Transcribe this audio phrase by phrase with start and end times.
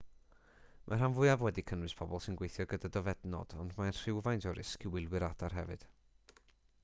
[0.85, 4.87] mae'r rhan fwyaf wedi cynnwys pobl sy'n gweithio gyda dofednod ond mae rhywfaint o risg
[4.89, 5.85] i wylwyr adar hefyd